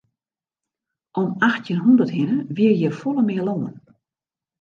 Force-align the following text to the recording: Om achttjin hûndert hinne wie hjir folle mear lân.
Om 1.19 1.27
achttjin 1.47 1.83
hûndert 1.83 2.13
hinne 2.17 2.39
wie 2.55 2.73
hjir 2.77 2.93
folle 3.01 3.23
mear 3.27 3.43
lân. 3.47 3.63